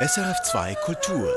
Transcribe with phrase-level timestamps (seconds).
[0.00, 1.28] SRF2 Kultur.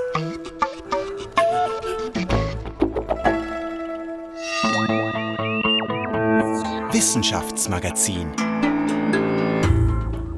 [6.91, 8.27] Wissenschaftsmagazin.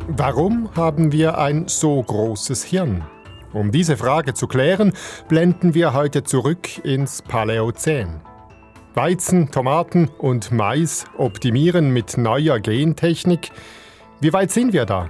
[0.07, 3.03] Warum haben wir ein so großes Hirn?
[3.51, 4.93] Um diese Frage zu klären,
[5.27, 8.21] blenden wir heute zurück ins Paläozän.
[8.93, 13.51] Weizen, Tomaten und Mais optimieren mit neuer Gentechnik.
[14.21, 15.09] Wie weit sind wir da?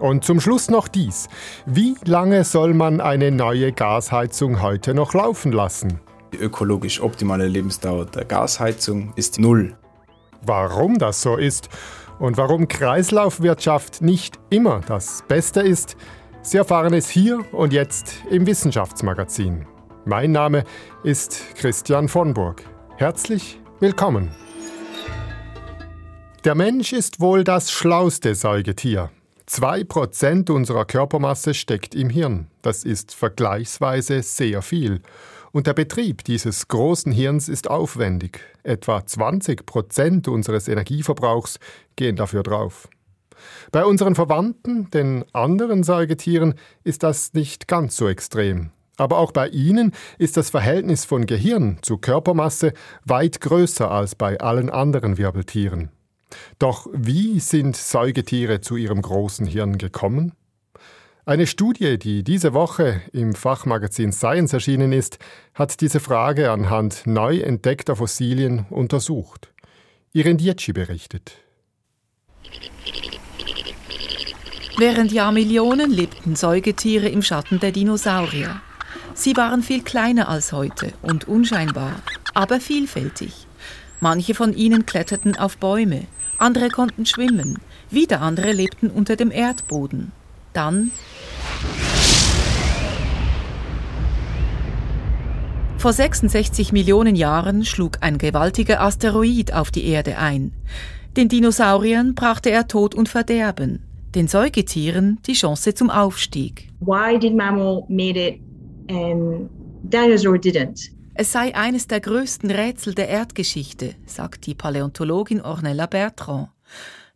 [0.00, 1.28] Und zum Schluss noch dies.
[1.66, 6.00] Wie lange soll man eine neue Gasheizung heute noch laufen lassen?
[6.32, 9.76] Die ökologisch optimale Lebensdauer der Gasheizung ist null.
[10.42, 11.68] Warum das so ist
[12.18, 15.96] und warum Kreislaufwirtschaft nicht immer das Beste ist,
[16.42, 19.66] Sie erfahren es hier und jetzt im Wissenschaftsmagazin.
[20.06, 20.64] Mein Name
[21.04, 22.62] ist Christian von Burg.
[22.96, 24.30] Herzlich willkommen.
[26.44, 29.10] Der Mensch ist wohl das schlauste Säugetier.
[29.50, 32.46] 2% unserer Körpermasse steckt im Hirn.
[32.62, 35.00] Das ist vergleichsweise sehr viel.
[35.50, 38.38] Und der Betrieb dieses großen Hirns ist aufwendig.
[38.62, 41.58] Etwa 20% unseres Energieverbrauchs
[41.96, 42.88] gehen dafür drauf.
[43.72, 48.70] Bei unseren Verwandten, den anderen Säugetieren, ist das nicht ganz so extrem.
[48.98, 52.72] Aber auch bei ihnen ist das Verhältnis von Gehirn zu Körpermasse
[53.04, 55.90] weit größer als bei allen anderen Wirbeltieren.
[56.58, 60.32] Doch wie sind Säugetiere zu ihrem großen Hirn gekommen?
[61.26, 65.18] Eine Studie, die diese Woche im Fachmagazin Science erschienen ist,
[65.54, 69.52] hat diese Frage anhand neu entdeckter Fossilien untersucht.
[70.12, 71.36] Irene Dietschi berichtet.
[74.76, 78.60] Während Jahrmillionen lebten Säugetiere im Schatten der Dinosaurier.
[79.14, 82.00] Sie waren viel kleiner als heute und unscheinbar,
[82.32, 83.46] aber vielfältig.
[84.00, 86.06] Manche von ihnen kletterten auf Bäume,
[86.40, 87.58] andere konnten schwimmen,
[87.90, 90.12] wieder andere lebten unter dem Erdboden.
[90.52, 90.90] Dann
[95.80, 100.52] Vor 66 Millionen Jahren schlug ein gewaltiger Asteroid auf die Erde ein.
[101.16, 103.82] Den Dinosauriern brachte er Tod und Verderben,
[104.14, 106.68] den Säugetieren die Chance zum Aufstieg.
[106.80, 108.40] Why did mammal made it
[108.90, 109.48] and
[109.84, 110.90] dinosaur didn't?
[111.22, 116.48] Es sei eines der größten Rätsel der Erdgeschichte, sagt die Paläontologin Ornella Bertrand.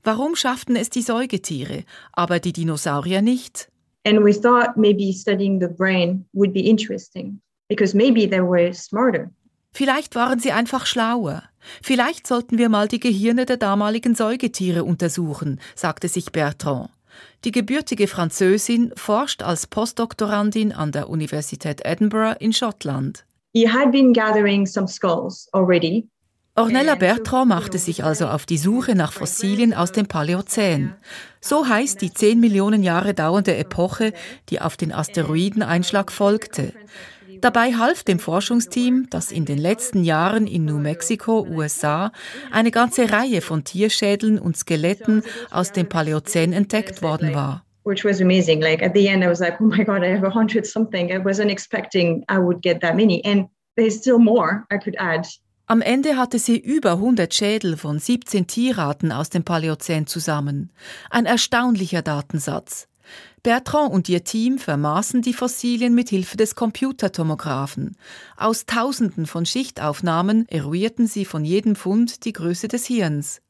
[0.02, 3.70] Warum schafften es die Säugetiere, aber die Dinosaurier nicht?
[4.06, 9.30] And we thought maybe studying the brain would be interesting because maybe they were smarter.
[9.72, 11.42] Vielleicht waren sie einfach schlauer.
[11.82, 16.90] Vielleicht sollten wir mal die Gehirne der damaligen Säugetiere untersuchen, sagte sich Bertrand.
[17.44, 23.24] Die gebürtige Französin forscht als Postdoktorandin an der Universität Edinburgh in Schottland.
[23.54, 26.08] He had been gathering some skulls already.
[26.56, 30.94] Ornella Bertrand machte sich also auf die Suche nach Fossilien aus dem Paläozän.
[31.40, 34.12] So heißt die 10 Millionen Jahre dauernde Epoche,
[34.50, 36.72] die auf den Asteroideneinschlag folgte.
[37.40, 42.10] Dabei half dem Forschungsteam, das in den letzten Jahren in New Mexico, USA,
[42.50, 47.63] eine ganze Reihe von Tierschädeln und Skeletten aus dem Paläozän entdeckt worden war.
[47.84, 48.60] Which was amazing.
[48.60, 51.12] Like at the end, I was like, oh my God, I have a hundred something.
[51.12, 53.24] I wasn't expecting I would get that many.
[53.24, 55.26] And there's still more I could add.
[55.66, 60.70] Am Ende hatte sie über 100 Schädel von 17 Tierarten aus dem Paläozän zusammen.
[61.08, 62.86] Ein erstaunlicher Datensatz.
[63.42, 67.96] Bertrand und ihr Team vermaßen die Fossilien mit Hilfe des Computertomographen.
[68.36, 73.40] Aus Tausenden von Schichtaufnahmen eruierten sie von jedem Fund die Größe des Hirns.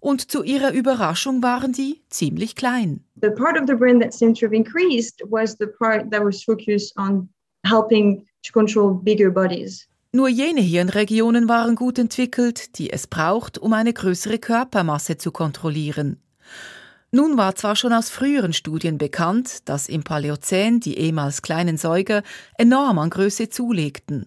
[0.00, 3.04] Und zu ihrer Überraschung waren die ziemlich klein.
[3.20, 6.42] The part of the brain that seemed to have increased was the part that was
[6.42, 7.28] focused on
[7.64, 9.88] helping to control bigger bodies.
[10.12, 16.16] Nur jene Hirnregionen waren gut entwickelt, die es braucht, um eine größere Körpermasse zu kontrollieren.
[17.10, 22.22] Nun war zwar schon aus früheren Studien bekannt, dass im Paläozän die ehemals kleinen Säuger
[22.56, 24.26] enorm an Größe zulegten.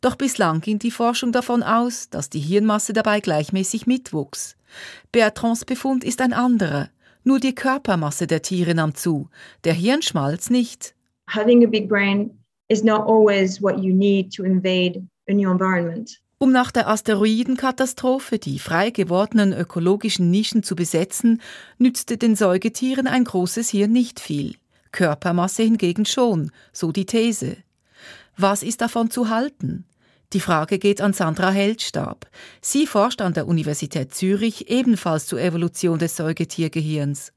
[0.00, 4.57] Doch bislang ging die Forschung davon aus, dass die Hirnmasse dabei gleichmäßig mitwuchs.
[5.12, 6.90] Bertrands Befund ist ein anderer.
[7.24, 9.28] Nur die Körpermasse der Tiere nahm zu,
[9.64, 10.94] der Hirnschmalz nicht.
[11.28, 12.30] Having a big brain
[12.68, 16.20] is not always what you need to invade a new environment.
[16.40, 21.42] Um nach der Asteroidenkatastrophe die frei gewordenen ökologischen Nischen zu besetzen,
[21.78, 24.54] nützte den Säugetieren ein großes Hirn nicht viel.
[24.92, 27.56] Körpermasse hingegen schon, so die These.
[28.36, 29.84] Was ist davon zu halten?
[30.34, 32.26] Die Frage geht an Sandra Heldstab.
[32.60, 37.32] Sie forscht an der Universität Zürich ebenfalls zur Evolution des Säugetiergehirns.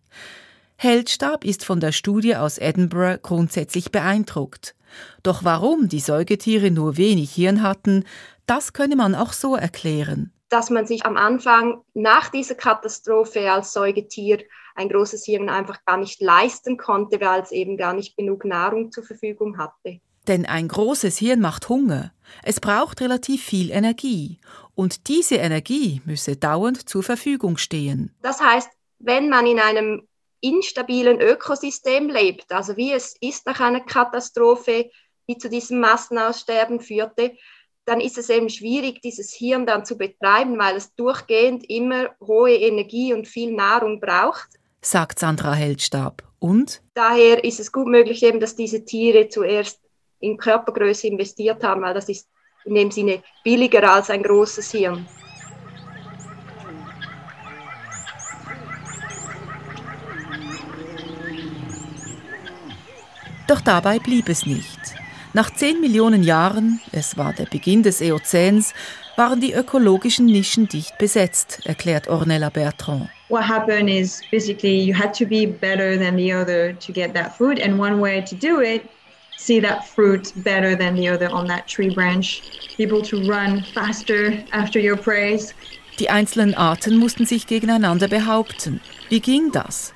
[0.76, 4.76] Heldstab ist von der Studie aus Edinburgh grundsätzlich beeindruckt.
[5.24, 8.04] Doch warum die Säugetiere nur wenig Hirn hatten,
[8.46, 10.34] das könne man auch so erklären.
[10.50, 14.40] dass man sich am Anfang nach dieser Katastrophe als Säugetier
[14.76, 18.92] ein großes Hirn einfach gar nicht leisten konnte, weil es eben gar nicht genug Nahrung
[18.92, 20.02] zur Verfügung hatte.
[20.28, 22.12] Denn ein großes Hirn macht Hunger.
[22.44, 24.40] Es braucht relativ viel Energie.
[24.76, 28.14] Und diese Energie müsse dauernd zur Verfügung stehen.
[28.22, 28.70] Das heißt,
[29.00, 30.08] wenn man in einem
[30.42, 34.90] instabilen Ökosystem lebt, also wie es ist nach einer Katastrophe,
[35.28, 37.34] die zu diesem Massenaussterben führte,
[37.86, 42.54] dann ist es eben schwierig, dieses Hirn dann zu betreiben, weil es durchgehend immer hohe
[42.54, 44.50] Energie und viel Nahrung braucht.
[44.82, 46.24] Sagt Sandra Heldstab.
[46.40, 46.82] Und?
[46.94, 49.80] Daher ist es gut möglich, eben, dass diese Tiere zuerst
[50.22, 52.28] in Körpergröße investiert haben, weil das ist
[52.66, 55.06] in dem Sinne billiger als ein großes Hirn.
[63.48, 64.80] Doch dabei blieb es nicht.
[65.34, 68.74] Nach 10 Millionen Jahren, es war der Beginn des Eozäns,
[69.18, 73.10] waren die ökologischen Nischen dicht besetzt, erklärt Ornella Bertrand.
[73.30, 77.36] What happened is basically you had to be better than the other to get that
[77.38, 78.84] food, and one way to do it
[79.42, 82.42] see that fruit better than the other on that tree branch,
[82.80, 85.54] able to run faster after your praise.
[86.00, 88.80] Die einzelnen Arten mussten sich gegeneinander behaupten.
[89.10, 89.94] Wie ging das?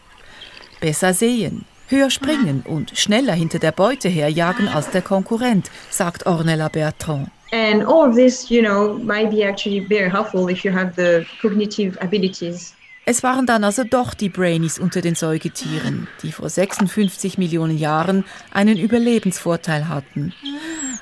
[0.82, 6.68] Besser sehen, höher springen und schneller hinter der Beute herjagen als der Konkurrent, sagt Ornella
[6.68, 7.30] Bertrand.
[7.52, 11.26] And all of this, you know, might be actually very helpful if you have the
[11.42, 12.74] cognitive abilities
[13.08, 18.26] es waren dann also doch die Brainies unter den Säugetieren, die vor 56 Millionen Jahren
[18.52, 20.34] einen Überlebensvorteil hatten.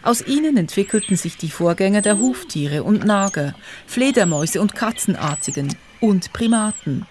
[0.02, 3.56] Aus ihnen entwickelten sich die Vorgänger der Huftiere und Nager,
[3.88, 7.06] Fledermäuse und Katzenartigen und Primaten.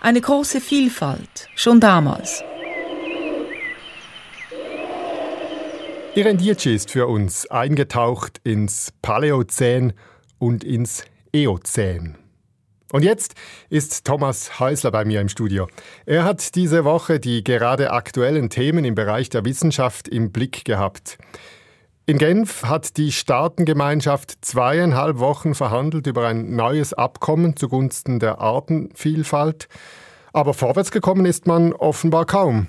[0.00, 2.44] Eine große Vielfalt, schon damals.
[6.14, 9.92] Irendici ist für uns eingetaucht ins Paläozän
[10.38, 12.16] und ins Eozän.
[12.90, 13.34] Und jetzt
[13.68, 15.68] ist Thomas Häusler bei mir im Studio.
[16.06, 21.18] Er hat diese Woche die gerade aktuellen Themen im Bereich der Wissenschaft im Blick gehabt.
[22.06, 29.68] In Genf hat die Staatengemeinschaft zweieinhalb Wochen verhandelt über ein neues Abkommen zugunsten der Artenvielfalt.
[30.32, 32.68] Aber vorwärts gekommen ist man offenbar kaum.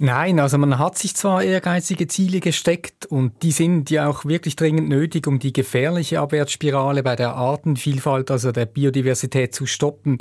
[0.00, 4.54] Nein, also man hat sich zwar ehrgeizige Ziele gesteckt und die sind ja auch wirklich
[4.54, 10.18] dringend nötig, um die gefährliche Abwärtsspirale bei der Artenvielfalt, also der Biodiversität zu stoppen.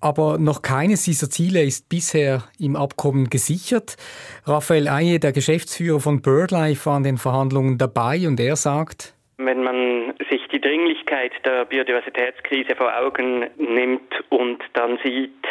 [0.00, 3.96] Aber noch keines dieser Ziele ist bisher im Abkommen gesichert.
[4.44, 9.62] Raphael Eie, der Geschäftsführer von BirdLife, war an den Verhandlungen dabei und er sagt, wenn
[9.62, 15.46] man sich die Dringlichkeit der Biodiversitätskrise vor Augen nimmt und dann sieht,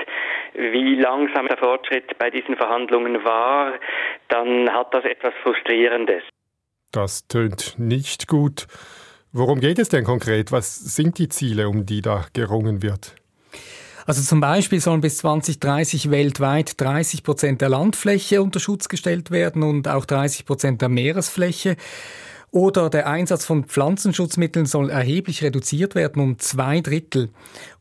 [0.53, 3.73] wie langsam der Fortschritt bei diesen Verhandlungen war,
[4.27, 6.23] dann hat das etwas Frustrierendes.
[6.91, 8.67] Das tönt nicht gut.
[9.31, 10.51] Worum geht es denn konkret?
[10.51, 13.15] Was sind die Ziele, um die da gerungen wird?
[14.05, 19.63] Also zum Beispiel sollen bis 2030 weltweit 30 Prozent der Landfläche unter Schutz gestellt werden
[19.63, 21.75] und auch 30 Prozent der Meeresfläche.
[22.57, 27.29] Oder der Einsatz von Pflanzenschutzmitteln soll erheblich reduziert werden um zwei Drittel.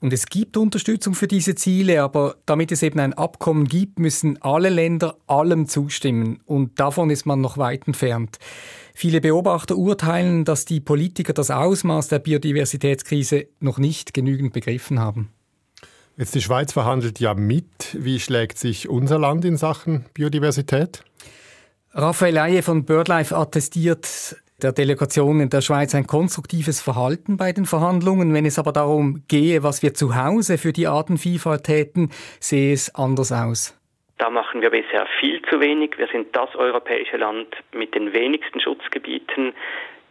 [0.00, 4.36] Und es gibt Unterstützung für diese Ziele, aber damit es eben ein Abkommen gibt, müssen
[4.42, 6.40] alle Länder allem zustimmen.
[6.44, 8.36] Und davon ist man noch weit entfernt.
[8.92, 15.30] Viele Beobachter urteilen, dass die Politiker das Ausmaß der Biodiversitätskrise noch nicht genügend begriffen haben.
[16.18, 17.96] Jetzt die Schweiz verhandelt ja mit.
[17.98, 21.02] Wie schlägt sich unser Land in Sachen Biodiversität?
[21.92, 27.66] Raphael Eie von BirdLife attestiert, der Delegation in der Schweiz ein konstruktives Verhalten bei den
[27.66, 28.32] Verhandlungen.
[28.32, 32.10] Wenn es aber darum gehe, was wir zu Hause für die Artenvielfalt täten,
[32.40, 33.78] sehe es anders aus.
[34.18, 35.98] Da machen wir bisher viel zu wenig.
[35.98, 39.52] Wir sind das europäische Land mit den wenigsten Schutzgebieten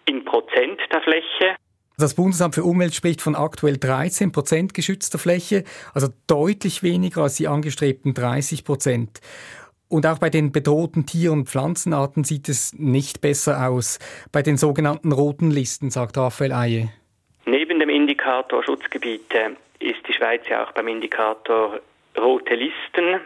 [0.05, 1.55] in Prozent der Fläche.
[1.97, 7.35] Das Bundesamt für Umwelt spricht von aktuell 13 Prozent geschützter Fläche, also deutlich weniger als
[7.35, 9.21] die angestrebten 30 Prozent.
[9.87, 13.99] Und auch bei den bedrohten Tier- und Pflanzenarten sieht es nicht besser aus.
[14.31, 16.89] Bei den sogenannten roten Listen, sagt Raphael Eie.
[17.45, 21.79] Neben dem Indikator Schutzgebiete ist die Schweiz ja auch beim Indikator
[22.17, 23.21] rote Listen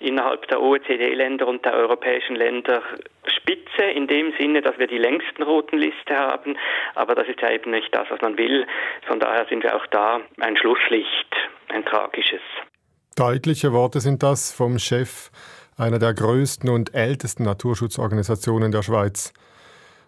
[0.00, 2.82] innerhalb der OECD-Länder und der europäischen Länder
[3.26, 6.56] Spitze in dem Sinne, dass wir die längsten roten Liste haben.
[6.94, 8.66] Aber das ist ja eben nicht das, was man will.
[9.06, 11.34] Von daher sind wir auch da ein Schlusslicht,
[11.68, 12.42] ein tragisches.
[13.16, 15.30] Deutliche Worte sind das vom Chef
[15.78, 19.32] einer der größten und ältesten Naturschutzorganisationen der Schweiz.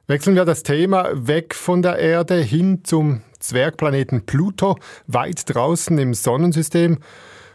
[0.07, 6.13] Wechseln wir das Thema weg von der Erde hin zum Zwergplaneten Pluto, weit draußen im
[6.13, 6.99] Sonnensystem.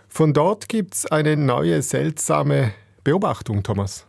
[0.08, 2.72] Von dort gibt es eine neue seltsame
[3.04, 4.06] Beobachtung, Thomas.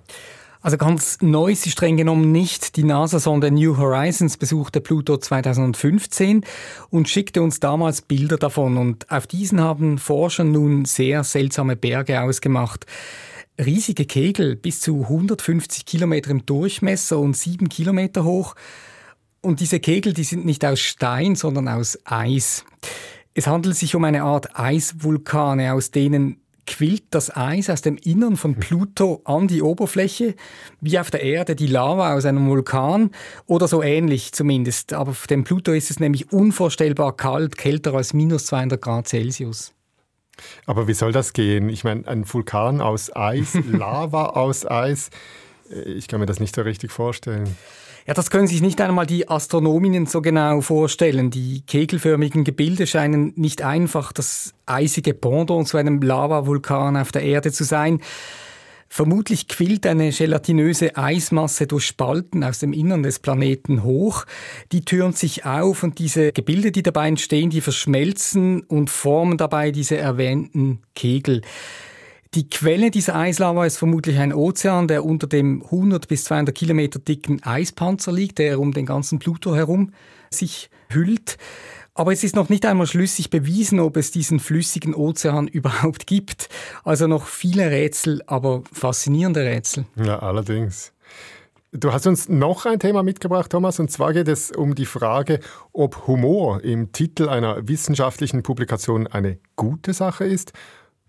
[0.63, 2.77] Also ganz neu ist streng genommen nicht.
[2.77, 6.45] Die NASA-Sonde New Horizons besuchte Pluto 2015
[6.91, 8.77] und schickte uns damals Bilder davon.
[8.77, 12.87] Und auf diesen haben Forscher nun sehr seltsame Berge ausgemacht.
[13.59, 18.55] Riesige Kegel bis zu 150 Kilometer im Durchmesser und sieben Kilometer hoch.
[19.41, 22.65] Und diese Kegel, die sind nicht aus Stein, sondern aus Eis.
[23.33, 28.37] Es handelt sich um eine Art Eisvulkane, aus denen quillt das Eis aus dem Innern
[28.37, 30.35] von Pluto an die Oberfläche,
[30.81, 33.11] wie auf der Erde die Lava aus einem Vulkan
[33.47, 34.93] oder so ähnlich zumindest.
[34.93, 39.76] Aber auf dem Pluto ist es nämlich unvorstellbar kalt, kälter als minus 200 Grad Celsius.
[40.67, 41.69] Aber wie soll das gehen?
[41.69, 45.11] Ich meine, ein Vulkan aus Eis, Lava aus Eis,
[45.71, 47.57] äh, ich kann mir das nicht so richtig vorstellen.
[48.07, 51.31] Ja, das können sich nicht einmal die Astronominnen so genau vorstellen.
[51.31, 57.51] Die kegelförmigen Gebilde scheinen nicht einfach das eisige Pendant zu einem Lavavulkan auf der Erde
[57.51, 58.01] zu sein.
[58.97, 64.25] Vermutlich quillt eine gelatinöse Eismasse durch Spalten aus dem Innern des Planeten hoch.
[64.73, 69.71] Die türmt sich auf und diese Gebilde, die dabei entstehen, die verschmelzen und formen dabei
[69.71, 71.43] diese erwähnten Kegel.
[72.33, 76.99] Die Quelle dieser Eislava ist vermutlich ein Ozean, der unter dem 100 bis 200 Kilometer
[76.99, 79.93] dicken Eispanzer liegt, der um den ganzen Pluto herum
[80.31, 81.37] sich hüllt.
[81.97, 86.51] Aber es ist noch nicht einmal schlüssig bewiesen, ob es diesen flüssigen Ozean überhaupt gibt.
[86.85, 89.87] Also noch viele Rätsel, aber faszinierende Rätsel.
[89.97, 90.93] Ja, allerdings.
[91.73, 95.41] Du hast uns noch ein Thema mitgebracht, Thomas, und zwar geht es um die Frage,
[95.73, 100.53] ob Humor im Titel einer wissenschaftlichen Publikation eine gute Sache ist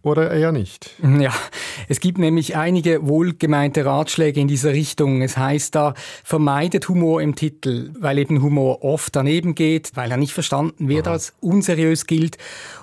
[0.07, 0.91] oder eher nicht?
[1.19, 1.33] Ja,
[1.89, 5.21] es gibt nämlich einige wohlgemeinte Ratschläge in dieser Richtung.
[5.21, 10.17] Es heißt da, vermeidet Humor im Titel, weil eben Humor oft daneben geht, weil er
[10.17, 11.13] nicht verstanden wird, Aha.
[11.13, 12.37] als unseriös gilt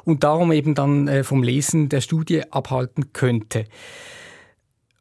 [0.04, 3.66] und darum eben dann äh, vom Lesen der Studie abhalten könnte.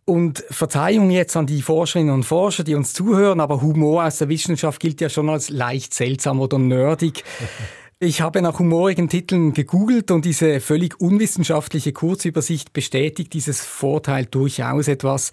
[0.06, 4.28] Und Verzeihung jetzt an die Forscherinnen und Forscher, die uns zuhören, aber Humor aus der
[4.28, 7.24] Wissenschaft gilt ja schon als leicht seltsam oder nerdig.
[8.04, 14.90] Ich habe nach humorigen Titeln gegoogelt und diese völlig unwissenschaftliche Kurzübersicht bestätigt dieses Vorteil durchaus
[14.90, 15.32] etwas.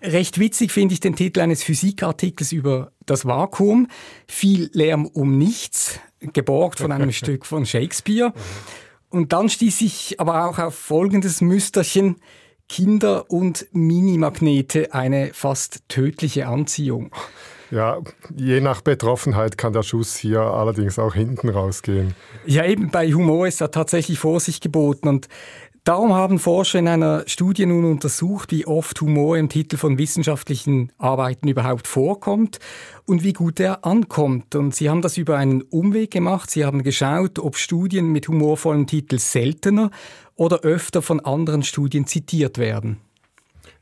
[0.00, 3.86] Recht witzig finde ich den Titel eines Physikartikels über das Vakuum.
[4.26, 8.32] Viel Lärm um nichts, geborgt von einem Stück von Shakespeare.
[9.10, 12.16] Und dann stieß ich aber auch auf folgendes Müsterchen.
[12.66, 17.10] Kinder und Minimagnete, eine fast tödliche Anziehung.
[17.70, 17.98] Ja,
[18.34, 22.14] je nach Betroffenheit kann der Schuss hier allerdings auch hinten rausgehen.
[22.44, 25.28] Ja, eben bei Humor ist da tatsächlich Vorsicht geboten und
[25.84, 30.92] Darum haben Forscher in einer Studie nun untersucht, wie oft Humor im Titel von wissenschaftlichen
[30.98, 32.58] Arbeiten überhaupt vorkommt
[33.06, 34.54] und wie gut er ankommt.
[34.54, 36.50] Und sie haben das über einen Umweg gemacht.
[36.50, 39.90] Sie haben geschaut, ob Studien mit humorvollem Titel seltener
[40.36, 42.98] oder öfter von anderen Studien zitiert werden.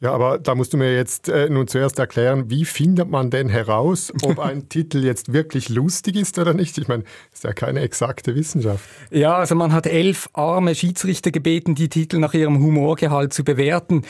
[0.01, 3.49] Ja, aber da musst du mir jetzt äh, nun zuerst erklären, wie findet man denn
[3.49, 6.79] heraus, ob ein Titel jetzt wirklich lustig ist oder nicht?
[6.79, 8.85] Ich meine, das ist ja keine exakte Wissenschaft.
[9.11, 14.03] Ja, also man hat elf arme Schiedsrichter gebeten, die Titel nach ihrem Humorgehalt zu bewerten.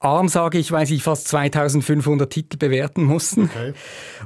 [0.00, 3.44] Arm sage ich, weil sie fast 2500 Titel bewerten mussten.
[3.44, 3.74] Okay.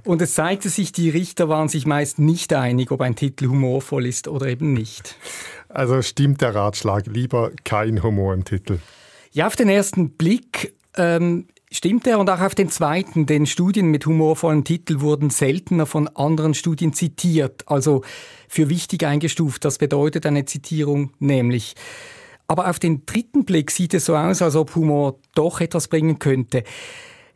[0.04, 4.06] Und es zeigte sich, die Richter waren sich meist nicht einig, ob ein Titel humorvoll
[4.06, 5.16] ist oder eben nicht.
[5.68, 8.78] Also stimmt der Ratschlag, lieber kein Humor im Titel.
[9.32, 12.18] Ja, auf den ersten Blick ähm, stimmt er.
[12.18, 16.92] Und auch auf den zweiten, den Studien mit humorvollem Titel wurden seltener von anderen Studien
[16.92, 18.02] zitiert, also
[18.48, 19.64] für wichtig eingestuft.
[19.64, 21.74] Das bedeutet eine Zitierung nämlich.
[22.46, 26.18] Aber auf den dritten Blick sieht es so aus, als ob Humor doch etwas bringen
[26.18, 26.64] könnte.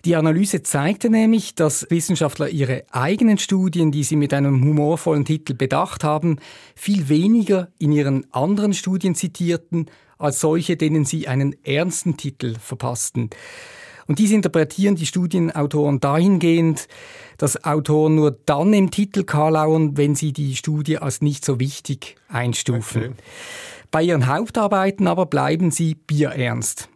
[0.04, 5.54] Die Analyse zeigte nämlich, dass Wissenschaftler ihre eigenen Studien, die sie mit einem humorvollen Titel
[5.54, 6.38] bedacht haben,
[6.76, 9.86] viel weniger in ihren anderen Studien zitierten
[10.18, 13.30] als solche, denen sie einen ernsten Titel verpassten.
[14.06, 16.87] Und dies interpretieren die Studienautoren dahingehend,
[17.38, 22.16] dass Autoren nur dann im Titel karlauern, wenn sie die Studie als nicht so wichtig
[22.28, 23.02] einstufen.
[23.02, 23.14] Okay.
[23.90, 26.88] Bei ihren Hauptarbeiten aber bleiben sie bierernst.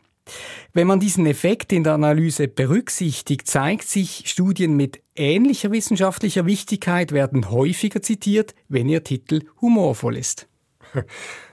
[0.72, 7.10] Wenn man diesen Effekt in der Analyse berücksichtigt, zeigt sich, Studien mit ähnlicher wissenschaftlicher Wichtigkeit
[7.10, 10.46] werden häufiger zitiert, wenn ihr Titel humorvoll ist.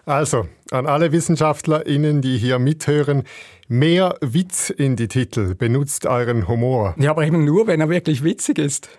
[0.05, 3.23] Also, an alle WissenschaftlerInnen, die hier mithören,
[3.67, 5.55] mehr Witz in die Titel.
[5.55, 6.95] Benutzt euren Humor.
[6.97, 8.89] Ja, aber eben nur, wenn er wirklich witzig ist.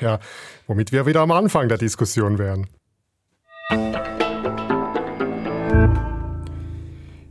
[0.00, 0.18] Ja,
[0.66, 2.66] womit wir wieder am Anfang der Diskussion wären.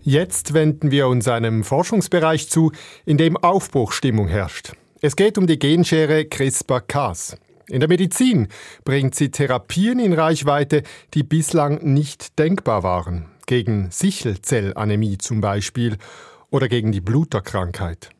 [0.02, 2.72] Jetzt wenden wir uns einem Forschungsbereich zu,
[3.06, 4.72] in dem Aufbruchstimmung herrscht.
[5.02, 7.36] Es geht um die Genschere CRISPR-Cas.
[7.70, 8.48] In der Medizin
[8.86, 13.26] bringt sie Therapien in Reichweite, die bislang nicht denkbar waren.
[13.48, 15.98] Gegen Sichelzellanämie zum Beispiel
[16.52, 18.12] oder gegen die Bluterkrankheit.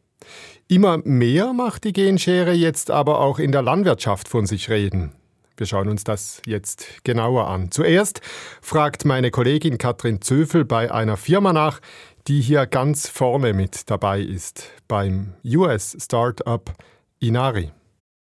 [0.68, 5.14] Immer mehr macht die Genschere jetzt aber auch in der Landwirtschaft von sich reden.
[5.56, 7.72] Wir schauen uns das jetzt genauer an.
[7.72, 8.22] Zuerst
[8.62, 11.80] fragt meine Kollegin Katrin Zöfel bei einer Firma nach,
[12.28, 16.74] die hier ganz vorne mit dabei ist, beim US-Startup
[17.20, 17.72] Inari.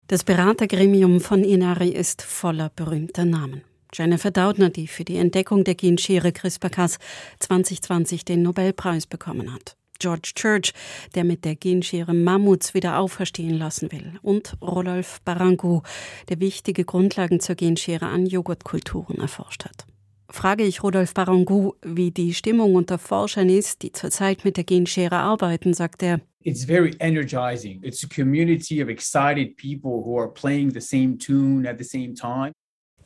[0.07, 3.63] Das Beratergremium von Inari ist voller berühmter Namen.
[3.95, 6.97] Jennifer Doudna, die für die Entdeckung der Genschere CRISPR-Cas
[7.39, 9.77] 2020 den Nobelpreis bekommen hat.
[9.99, 10.73] George Church,
[11.15, 14.13] der mit der Genschere Mammuts wieder auferstehen lassen will.
[14.21, 15.83] Und Rodolphe Barango,
[16.27, 19.85] der wichtige Grundlagen zur Genschere an Joghurtkulturen erforscht hat.
[20.29, 25.15] Frage ich Rodolphe Barango, wie die Stimmung unter Forschern ist, die zurzeit mit der Genschere
[25.15, 26.19] arbeiten, sagt er.
[26.41, 27.81] It's very energizing.
[27.83, 32.13] It's a community of excited people who are playing the same tune at the same
[32.13, 32.51] time.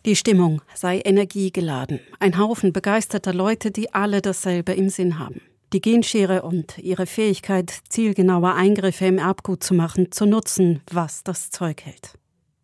[0.06, 2.00] Die Stimmung sei energiegeladen.
[2.20, 5.41] Ein Haufen begeisterter Leute, die alle dasselbe im Sinn haben
[5.74, 11.51] die Genschere und ihre Fähigkeit, zielgenaue Eingriffe im Erbgut zu machen, zu nutzen, was das
[11.51, 12.13] Zeug hält.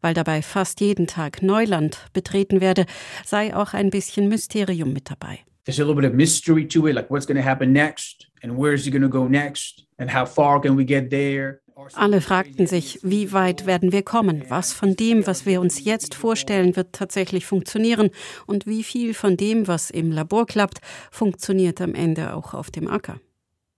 [0.02, 2.86] Weil dabei fast jeden Tag Neuland betreten werde,
[3.26, 5.40] sei auch ein bisschen Mysterium mit dabei.
[5.66, 8.56] There's a little bit of mystery to it, like what's going to happen next and
[8.56, 11.62] where is it going to go next and how far can we get there.
[11.94, 14.46] Alle fragten sich, wie weit werden wir kommen?
[14.48, 18.12] Was von dem, was wir uns jetzt vorstellen, wird tatsächlich funktionieren?
[18.46, 20.80] Und wie viel von dem, was im Labor klappt,
[21.12, 23.20] funktioniert am Ende auch auf dem Acker?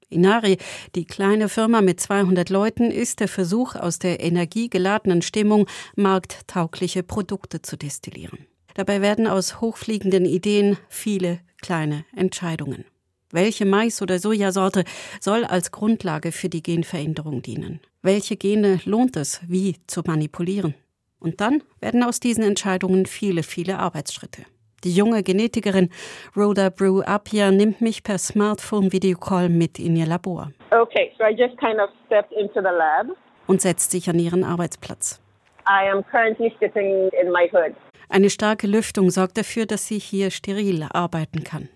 [0.09, 0.57] Inari,
[0.95, 7.61] die kleine Firma mit 200 Leuten, ist der Versuch, aus der energiegeladenen Stimmung markttaugliche Produkte
[7.61, 8.45] zu destillieren.
[8.75, 12.85] Dabei werden aus hochfliegenden Ideen viele kleine Entscheidungen.
[13.31, 14.83] Welche Mais- oder Sojasorte
[15.19, 17.81] soll als Grundlage für die Genveränderung dienen?
[18.01, 20.75] Welche Gene lohnt es, wie zu manipulieren?
[21.19, 24.43] Und dann werden aus diesen Entscheidungen viele, viele Arbeitsschritte.
[24.83, 25.89] Die junge Genetikerin
[26.37, 30.51] Rhoda Brew Apia nimmt mich per Smartphone-Videocall mit in ihr Labor.
[30.71, 33.07] Okay, so I just kind of stepped into the lab.
[33.47, 35.19] Und setzt sich an ihren Arbeitsplatz.
[35.67, 37.75] I am currently sitting in my hood.
[38.09, 41.67] Eine starke Lüftung sorgt dafür, dass sie hier steril arbeiten kann.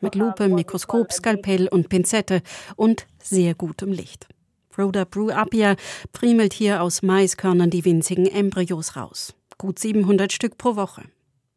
[0.00, 2.40] Mit Lupe, Mikroskop, Skalpell und Pinzette
[2.76, 4.26] und sehr gutem Licht.
[4.78, 5.76] Rhoda Brew Appia
[6.12, 9.36] primelt hier aus Maiskörnern die winzigen Embryos raus.
[9.58, 11.02] Gut 700 Stück pro Woche.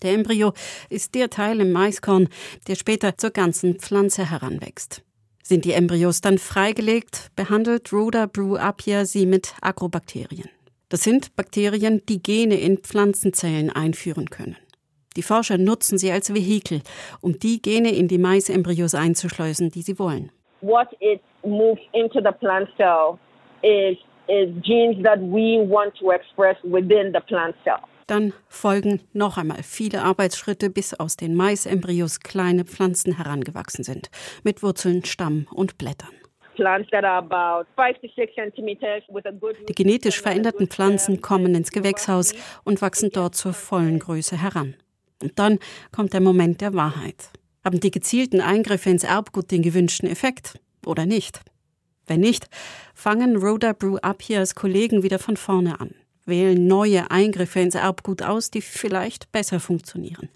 [0.04, 0.54] Der Embryo
[0.90, 2.28] ist der Teil im Maiskorn,
[2.68, 5.04] der später zur ganzen Pflanze heranwächst.
[5.44, 10.50] Sind die Embryos dann freigelegt, behandelt Rhoda Brew Appia sie mit Agrobakterien.
[10.90, 14.58] Das sind Bakterien, die Gene in Pflanzenzellen einführen können.
[15.18, 16.82] Die Forscher nutzen sie als Vehikel,
[17.22, 20.32] um die Gene in die Maisembryos einzuschleusen, die sie wollen.
[20.62, 23.18] What it moves into the plant cell
[23.62, 23.98] is,
[24.28, 27.80] is genes that we want to express within the plant cell.
[28.08, 34.10] Dann folgen noch einmal viele Arbeitsschritte, bis aus den Maisembryos kleine Pflanzen herangewachsen sind,
[34.44, 36.12] mit Wurzeln, Stamm und Blättern.
[39.68, 44.76] Die genetisch veränderten Pflanzen kommen ins Gewächshaus und wachsen dort zur vollen Größe heran.
[45.22, 45.60] Und dann
[45.92, 47.30] kommt der Moment der Wahrheit.
[47.64, 51.42] Haben die gezielten Eingriffe ins Erbgut den gewünschten Effekt oder nicht?
[52.08, 52.48] Wenn nicht,
[52.96, 55.94] fangen Rhoda Brew Appias Kollegen wieder von vorne an,
[56.26, 60.30] wählen neue Eingriffe ins Erbgut aus, die vielleicht besser funktionieren,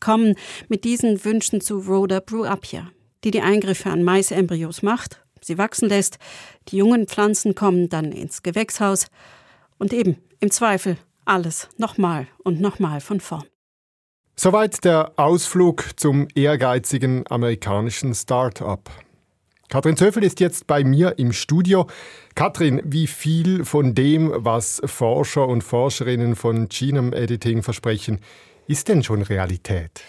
[0.00, 0.34] kommen
[0.68, 2.90] mit diesen Wünschen zu Rhoda Brew Appia,
[3.22, 6.18] die die Eingriffe an Maisembryos macht, sie wachsen lässt,
[6.68, 9.06] die jungen Pflanzen kommen dann ins Gewächshaus
[9.78, 13.44] und eben im Zweifel alles nochmal und nochmal von vorn.
[14.42, 18.88] Soweit der Ausflug zum ehrgeizigen amerikanischen Start-up.
[19.68, 21.86] Katrin Zöfel ist jetzt bei mir im Studio.
[22.34, 28.18] Katrin, wie viel von dem, was Forscher und Forscherinnen von Genome Editing versprechen,
[28.66, 30.00] ist denn schon Realität?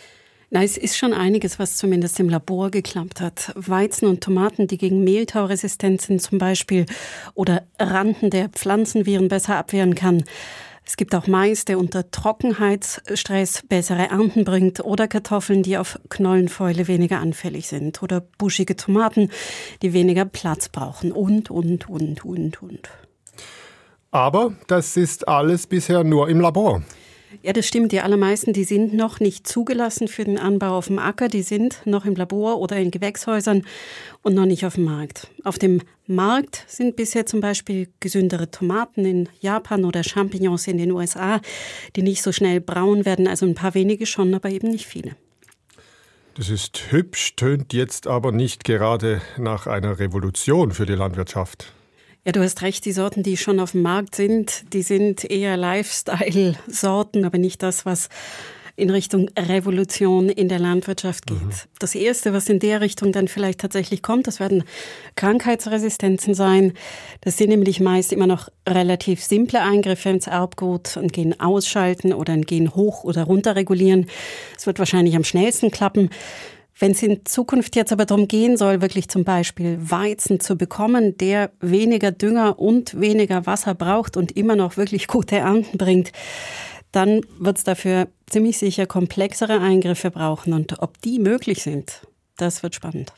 [0.49, 3.51] Na, es ist schon einiges, was zumindest im Labor geklappt hat.
[3.55, 6.85] Weizen und Tomaten, die gegen Mehltau resistent sind zum Beispiel,
[7.33, 10.23] oder Randen der Pflanzenviren besser abwehren kann.
[10.85, 16.87] Es gibt auch Mais, der unter Trockenheitsstress bessere Ernten bringt oder Kartoffeln, die auf Knollenfäule
[16.87, 19.29] weniger anfällig sind oder buschige Tomaten,
[19.81, 22.89] die weniger Platz brauchen und, und, und, und, und.
[24.11, 26.81] Aber das ist alles bisher nur im Labor.
[27.43, 27.91] Ja, das stimmt.
[27.91, 31.27] Die allermeisten, die sind noch nicht zugelassen für den Anbau auf dem Acker.
[31.27, 33.63] Die sind noch im Labor oder in Gewächshäusern
[34.21, 35.27] und noch nicht auf dem Markt.
[35.43, 40.91] Auf dem Markt sind bisher zum Beispiel gesündere Tomaten in Japan oder Champignons in den
[40.91, 41.41] USA,
[41.95, 43.27] die nicht so schnell braun werden.
[43.27, 45.15] Also ein paar wenige schon, aber eben nicht viele.
[46.35, 51.73] Das ist hübsch, tönt jetzt aber nicht gerade nach einer Revolution für die Landwirtschaft.
[52.23, 55.57] Ja, du hast recht, die Sorten, die schon auf dem Markt sind, die sind eher
[55.57, 58.09] Lifestyle-Sorten, aber nicht das, was
[58.75, 61.41] in Richtung Revolution in der Landwirtschaft geht.
[61.41, 61.51] Mhm.
[61.79, 64.63] Das Erste, was in der Richtung dann vielleicht tatsächlich kommt, das werden
[65.15, 66.73] Krankheitsresistenzen sein.
[67.21, 72.33] Das sind nämlich meist immer noch relativ simple Eingriffe ins Erbgut, ein Gen ausschalten oder
[72.33, 74.05] ein Gen hoch oder runter regulieren.
[74.57, 76.09] Es wird wahrscheinlich am schnellsten klappen.
[76.77, 81.17] Wenn es in Zukunft jetzt aber darum gehen soll, wirklich zum Beispiel Weizen zu bekommen,
[81.17, 86.11] der weniger Dünger und weniger Wasser braucht und immer noch wirklich gute Ernten bringt,
[86.91, 90.53] dann wird es dafür ziemlich sicher komplexere Eingriffe brauchen.
[90.53, 92.01] Und ob die möglich sind,
[92.37, 93.13] das wird spannend.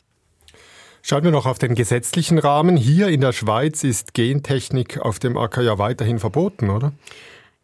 [1.02, 2.76] Schauen wir noch auf den gesetzlichen Rahmen.
[2.76, 6.92] Hier in der Schweiz ist Gentechnik auf dem Acker ja weiterhin verboten, oder?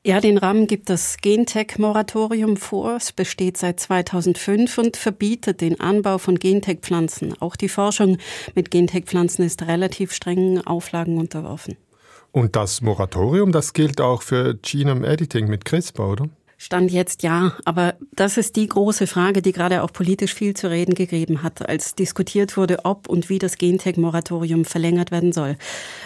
[0.03, 2.97] Ja, den Rahmen gibt das Gentech-Moratorium vor.
[2.97, 7.35] Es besteht seit 2005 und verbietet den Anbau von Gentech-Pflanzen.
[7.41, 8.17] Auch die Forschung
[8.55, 11.77] mit Gentech-Pflanzen ist relativ strengen Auflagen unterworfen.
[12.33, 16.31] Und das Moratorium, das gilt auch für Genome Editing mit CRISPR, oder?
[16.63, 20.69] Stand jetzt ja, aber das ist die große Frage, die gerade auch politisch viel zu
[20.69, 25.57] reden gegeben hat, als diskutiert wurde, ob und wie das Gentech-Moratorium verlängert werden soll.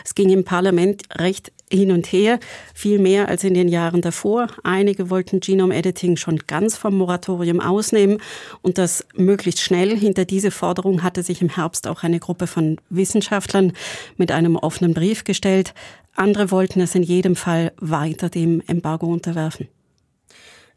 [0.04, 2.38] Es ging im Parlament recht hin und her,
[2.72, 4.46] viel mehr als in den Jahren davor.
[4.62, 8.18] Einige wollten Genome Editing schon ganz vom Moratorium ausnehmen
[8.62, 9.96] und das möglichst schnell.
[9.98, 13.72] Hinter diese Forderung hatte sich im Herbst auch eine Gruppe von Wissenschaftlern
[14.18, 15.74] mit einem offenen Brief gestellt.
[16.14, 19.66] Andere wollten es in jedem Fall weiter dem Embargo unterwerfen.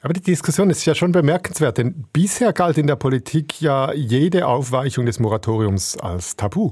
[0.01, 4.47] Aber die Diskussion ist ja schon bemerkenswert, denn bisher galt in der Politik ja jede
[4.47, 6.71] Aufweichung des Moratoriums als Tabu.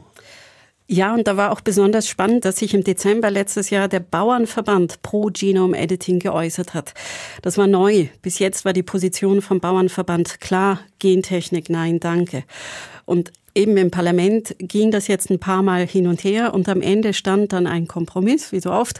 [0.88, 5.02] Ja, und da war auch besonders spannend, dass sich im Dezember letztes Jahr der Bauernverband
[5.02, 6.94] pro Genome Editing geäußert hat.
[7.42, 8.08] Das war neu.
[8.22, 12.44] Bis jetzt war die Position vom Bauernverband klar, Gentechnik, nein, danke.
[13.06, 16.82] Und eben im Parlament ging das jetzt ein paar Mal hin und her und am
[16.82, 19.00] Ende stand dann ein Kompromiss, wie so oft.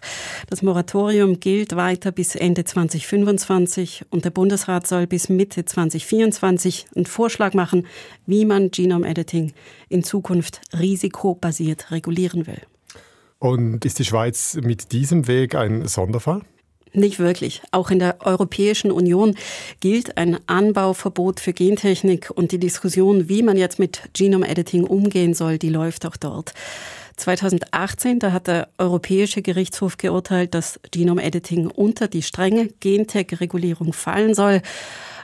[0.50, 7.06] Das Moratorium gilt weiter bis Ende 2025 und der Bundesrat soll bis Mitte 2024 einen
[7.06, 7.86] Vorschlag machen,
[8.26, 9.54] wie man Genome Editing
[9.90, 12.62] in Zukunft risikobasiert regulieren will.
[13.40, 16.42] Und ist die Schweiz mit diesem Weg ein Sonderfall?
[16.96, 17.62] Nicht wirklich.
[17.72, 19.36] Auch in der Europäischen Union
[19.82, 25.34] gilt ein Anbauverbot für Gentechnik und die Diskussion, wie man jetzt mit Genome Editing umgehen
[25.34, 26.54] soll, die läuft auch dort.
[27.18, 34.34] 2018, da hat der Europäische Gerichtshof geurteilt, dass Genome Editing unter die strenge Gentech-Regulierung fallen
[34.34, 34.62] soll.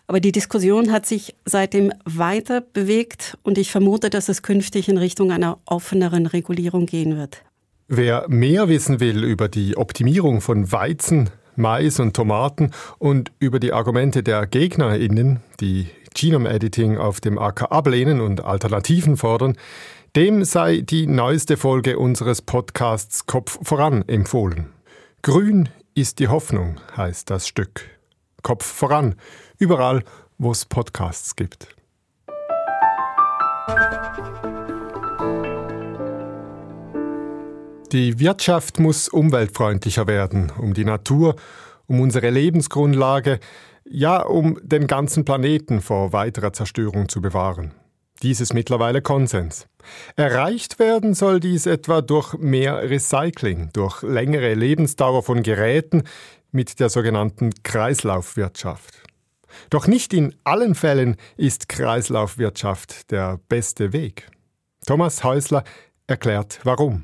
[0.07, 4.97] Aber die Diskussion hat sich seitdem weiter bewegt und ich vermute, dass es künftig in
[4.97, 7.43] Richtung einer offeneren Regulierung gehen wird.
[7.87, 11.29] Wer mehr wissen will über die Optimierung von Weizen,
[11.61, 17.71] Mais und Tomaten und über die Argumente der GegnerInnen, die Genome Editing auf dem Acker
[17.71, 19.55] ablehnen und Alternativen fordern,
[20.15, 24.73] dem sei die neueste Folge unseres Podcasts Kopf voran empfohlen.
[25.21, 27.85] Grün ist die Hoffnung, heißt das Stück.
[28.41, 29.15] Kopf voran,
[29.57, 30.03] überall,
[30.37, 31.67] wo es Podcasts gibt.
[37.91, 41.35] Die Wirtschaft muss umweltfreundlicher werden, um die Natur,
[41.87, 43.41] um unsere Lebensgrundlage,
[43.83, 47.73] ja um den ganzen Planeten vor weiterer Zerstörung zu bewahren.
[48.23, 49.67] Dies ist mittlerweile Konsens.
[50.15, 56.03] Erreicht werden soll dies etwa durch mehr Recycling, durch längere Lebensdauer von Geräten
[56.51, 59.03] mit der sogenannten Kreislaufwirtschaft.
[59.69, 64.29] Doch nicht in allen Fällen ist Kreislaufwirtschaft der beste Weg.
[64.85, 65.65] Thomas Häusler
[66.07, 67.03] erklärt warum.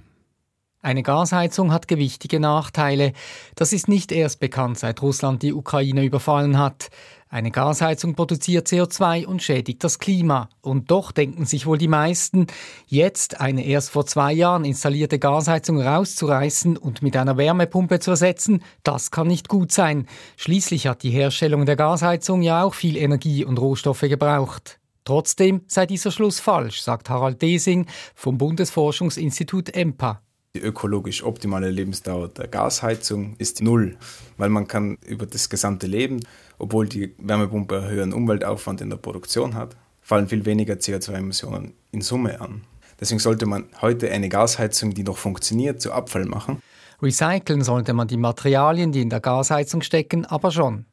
[0.82, 3.14] Eine Gasheizung hat gewichtige Nachteile.
[3.56, 6.90] Das ist nicht erst bekannt, seit Russland die Ukraine überfallen hat.
[7.30, 10.50] Eine Gasheizung produziert CO2 und schädigt das Klima.
[10.62, 12.48] Und doch denken sich wohl die meisten,
[12.86, 18.64] jetzt eine erst vor zwei Jahren installierte Gasheizung rauszureißen und mit einer Wärmepumpe zu ersetzen,
[18.84, 20.08] das kann nicht gut sein.
[20.38, 24.80] Schließlich hat die Herstellung der Gasheizung ja auch viel Energie und Rohstoffe gebraucht.
[25.04, 30.22] Trotzdem sei dieser Schluss falsch, sagt Harald Desing vom Bundesforschungsinstitut EMPA.
[30.58, 33.96] Die ökologisch optimale Lebensdauer der Gasheizung ist null,
[34.38, 36.22] weil man kann über das gesamte Leben,
[36.58, 42.02] obwohl die Wärmepumpe einen höheren Umweltaufwand in der Produktion hat, fallen viel weniger CO2-Emissionen in
[42.02, 42.64] Summe an.
[43.00, 46.60] Deswegen sollte man heute eine Gasheizung, die noch funktioniert, zu Abfall machen.
[47.04, 50.86] Recyceln sollte man die Materialien, die in der Gasheizung stecken, aber schon.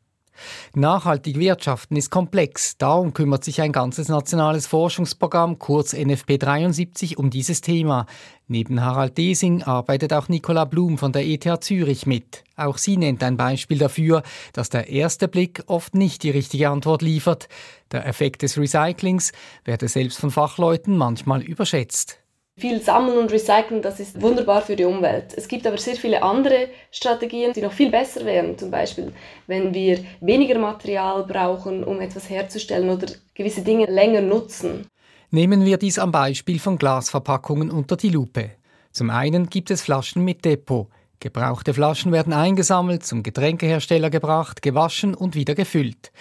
[0.74, 2.76] Nachhaltig wirtschaften ist komplex.
[2.78, 8.06] Darum kümmert sich ein ganzes nationales Forschungsprogramm, kurz NFP 73, um dieses Thema.
[8.46, 12.44] Neben Harald Desing arbeitet auch Nicola Blum von der ETH Zürich mit.
[12.56, 17.02] Auch sie nennt ein Beispiel dafür, dass der erste Blick oft nicht die richtige Antwort
[17.02, 17.48] liefert.
[17.92, 19.32] Der Effekt des Recyclings
[19.64, 22.23] werde selbst von Fachleuten manchmal überschätzt.
[22.56, 25.34] Viel sammeln und recyceln, das ist wunderbar für die Umwelt.
[25.36, 28.56] Es gibt aber sehr viele andere Strategien, die noch viel besser wären.
[28.56, 29.12] Zum Beispiel,
[29.48, 34.86] wenn wir weniger Material brauchen, um etwas herzustellen oder gewisse Dinge länger nutzen.
[35.32, 38.52] Nehmen wir dies am Beispiel von Glasverpackungen unter die Lupe.
[38.92, 40.86] Zum einen gibt es Flaschen mit Depot.
[41.20, 46.12] Gebrauchte Flaschen werden eingesammelt, zum Getränkehersteller gebracht, gewaschen und wieder gefüllt.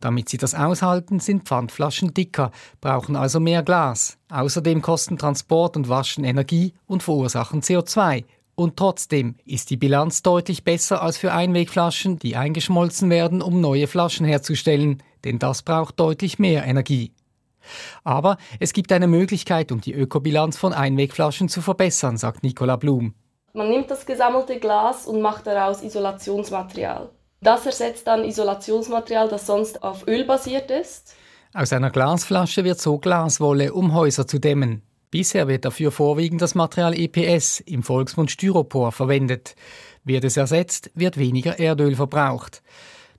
[0.00, 4.18] Damit sie das aushalten, sind Pfandflaschen dicker, brauchen also mehr Glas.
[4.30, 8.24] Außerdem kosten Transport und Waschen Energie und verursachen CO2.
[8.54, 13.86] Und trotzdem ist die Bilanz deutlich besser als für Einwegflaschen, die eingeschmolzen werden, um neue
[13.86, 17.12] Flaschen herzustellen, denn das braucht deutlich mehr Energie.
[18.04, 23.14] Aber es gibt eine Möglichkeit, um die Ökobilanz von Einwegflaschen zu verbessern, sagt Nicola Blum.
[23.54, 27.10] Man nimmt das gesammelte Glas und macht daraus Isolationsmaterial.
[27.42, 31.14] Das ersetzt dann Isolationsmaterial, das sonst auf Öl basiert ist.
[31.52, 34.82] Aus einer Glasflasche wird so Glaswolle, um Häuser zu dämmen.
[35.10, 39.54] Bisher wird dafür vorwiegend das Material EPS, im Volksmund Styropor, verwendet.
[40.02, 42.62] Wird es ersetzt, wird weniger Erdöl verbraucht.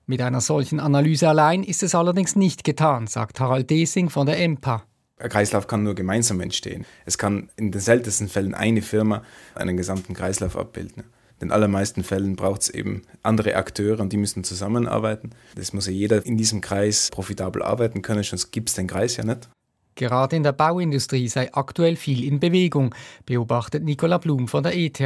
[0.06, 4.38] Mit einer solchen Analyse allein ist es allerdings nicht getan, sagt Harald Desing von der
[4.40, 4.82] EMPA.
[5.16, 6.84] Ein Kreislauf kann nur gemeinsam entstehen.
[7.06, 9.22] Es kann in den seltensten Fällen eine Firma
[9.54, 11.04] einen gesamten Kreislauf abbilden.
[11.40, 15.30] In den allermeisten Fällen braucht es eben andere Akteure und die müssen zusammenarbeiten.
[15.54, 19.16] Das muss ja jeder in diesem Kreis profitabel arbeiten können, sonst gibt es den Kreis
[19.16, 19.48] ja nicht.
[19.94, 22.92] Gerade in der Bauindustrie sei aktuell viel in Bewegung,
[23.24, 25.00] beobachtet Nicola Blum von der ETH.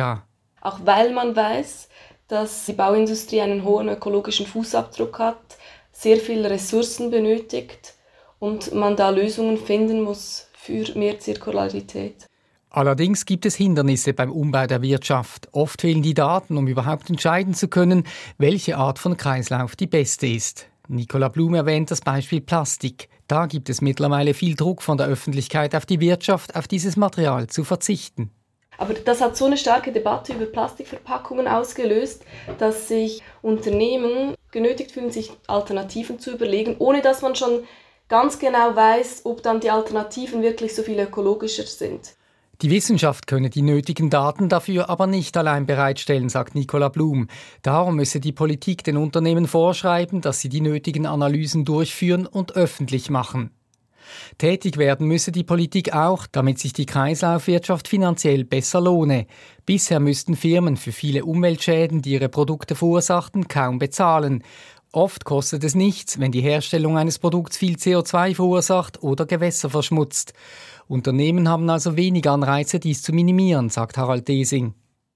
[0.63, 1.89] Auch weil man weiß,
[2.29, 5.59] dass die Bauindustrie einen hohen ökologischen Fußabdruck hat,
[5.93, 7.95] sehr viele Ressourcen benötigt
[8.39, 12.27] und man da Lösungen finden muss für mehr Zirkularität.
[12.71, 15.49] Allerdings gibt es Hindernisse beim Umbau der Wirtschaft.
[15.53, 18.05] Oft fehlen die Daten, um überhaupt entscheiden zu können,
[18.37, 20.67] welche Art von Kreislauf die beste ist.
[20.87, 23.09] Nicola Blum erwähnt das Beispiel Plastik.
[23.27, 27.47] Da gibt es mittlerweile viel Druck von der Öffentlichkeit auf die Wirtschaft, auf dieses Material
[27.47, 28.31] zu verzichten.
[28.79, 32.25] Aber das hat so eine starke Debatte über Plastikverpackungen ausgelöst,
[32.59, 37.65] dass sich Unternehmen genötigt fühlen, sich Alternativen zu überlegen, ohne dass man schon
[38.09, 42.15] ganz genau weiß, ob dann die Alternativen wirklich so viel ökologischer sind.
[42.61, 47.29] Die Wissenschaft könne die nötigen Daten dafür aber nicht allein bereitstellen, sagt Nicola Blum.
[47.63, 53.11] Darum müsse die Politik den Unternehmen vorschreiben, dass sie die nötigen Analysen durchführen und öffentlich
[53.11, 53.53] machen.
[54.39, 59.27] Tätig werden müsse die Politik auch, damit sich die Kreislaufwirtschaft finanziell besser lohne.
[59.67, 64.43] Bisher müssten Firmen für viele Umweltschäden, die ihre Produkte verursachten, kaum bezahlen.
[64.93, 70.33] Oft kostet es nichts, wenn die Herstellung eines Produkts viel CO2 verursacht oder Gewässer verschmutzt.
[70.87, 74.73] Unternehmen haben also wenig Anreize, dies zu minimieren, sagt Harald Desing.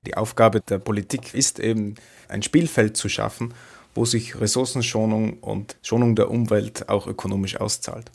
[0.06, 1.94] Die Aufgabe der Politik ist eben,
[2.28, 3.54] ein Spielfeld zu schaffen,
[3.94, 8.11] wo sich Ressourcenschonung und Schonung der Umwelt auch ökonomisch auszahlt.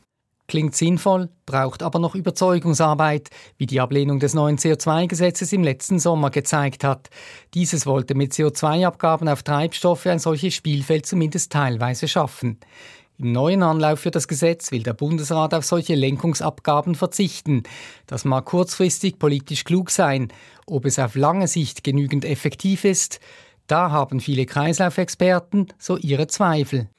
[0.47, 6.29] Klingt sinnvoll, braucht aber noch Überzeugungsarbeit, wie die Ablehnung des neuen CO2-Gesetzes im letzten Sommer
[6.29, 7.09] gezeigt hat.
[7.53, 12.59] Dieses wollte mit CO2-Abgaben auf Treibstoffe ein solches Spielfeld zumindest teilweise schaffen.
[13.17, 17.63] Im neuen Anlauf für das Gesetz will der Bundesrat auf solche Lenkungsabgaben verzichten.
[18.05, 20.31] Das mag kurzfristig politisch klug sein.
[20.65, 23.19] Ob es auf lange Sicht genügend effektiv ist,
[23.65, 26.89] da haben viele Kreislaufexperten so ihre Zweifel.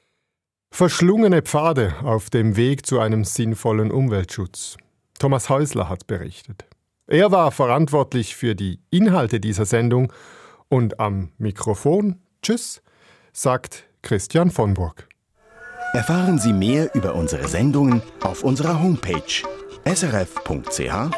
[0.71, 4.77] Verschlungene Pfade auf dem Weg zu einem sinnvollen Umweltschutz.
[5.19, 6.67] Thomas Häusler hat berichtet.
[7.07, 10.13] Er war verantwortlich für die Inhalte dieser Sendung
[10.69, 12.83] und am Mikrofon, tschüss,
[13.33, 15.09] sagt Christian von Burg.
[15.95, 19.43] Erfahren Sie mehr über unsere Sendungen auf unserer Homepage
[19.87, 21.09] srf.ch-kultur.